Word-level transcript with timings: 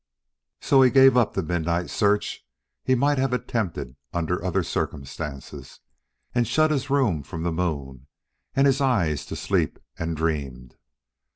So 0.61 0.81
he 0.81 0.89
gave 0.89 1.15
up 1.15 1.35
the 1.35 1.43
midnight 1.43 1.91
search 1.91 2.43
he 2.83 2.95
might 2.95 3.19
have 3.19 3.33
attempted 3.33 3.97
under 4.11 4.43
other 4.43 4.63
circumstances, 4.63 5.79
and 6.33 6.47
shut 6.47 6.71
his 6.71 6.89
room 6.89 7.21
from 7.21 7.43
the 7.43 7.51
moon 7.51 8.07
and 8.55 8.65
his 8.65 8.81
eyes 8.81 9.27
to 9.27 9.35
sleep, 9.35 9.77
and 9.99 10.17
dreamed. 10.17 10.75